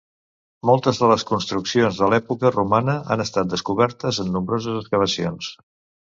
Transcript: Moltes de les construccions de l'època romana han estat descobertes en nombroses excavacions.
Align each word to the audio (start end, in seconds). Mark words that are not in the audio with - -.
Moltes 0.67 0.99
de 1.01 1.09
les 1.09 1.25
construccions 1.31 1.99
de 2.03 2.07
l'època 2.13 2.51
romana 2.55 2.95
han 3.15 3.23
estat 3.25 3.51
descobertes 3.51 4.21
en 4.25 4.33
nombroses 4.37 4.79
excavacions. 4.81 5.51